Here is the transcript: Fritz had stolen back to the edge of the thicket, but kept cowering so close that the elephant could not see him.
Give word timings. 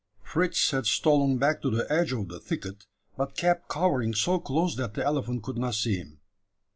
Fritz 0.23 0.71
had 0.71 0.87
stolen 0.87 1.37
back 1.37 1.61
to 1.61 1.69
the 1.69 1.85
edge 1.91 2.11
of 2.11 2.27
the 2.27 2.39
thicket, 2.39 2.87
but 3.17 3.37
kept 3.37 3.69
cowering 3.69 4.15
so 4.15 4.39
close 4.39 4.75
that 4.75 4.95
the 4.95 5.05
elephant 5.05 5.43
could 5.43 5.59
not 5.59 5.75
see 5.75 5.97
him. 5.97 6.19